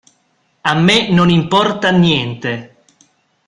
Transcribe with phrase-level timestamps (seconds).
[0.71, 2.51] A me non importa niente.